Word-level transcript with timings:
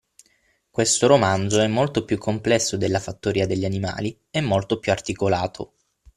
Questo 0.71 1.05
romanzo 1.05 1.59
è 1.59 1.67
molto 1.67 2.05
più 2.05 2.17
complesso 2.17 2.75
della 2.75 2.99
Fattoria 2.99 3.45
degli 3.45 3.65
animali 3.65 4.19
e 4.31 4.41
molto 4.41 4.79
più 4.79 4.91
articolato 4.91 5.73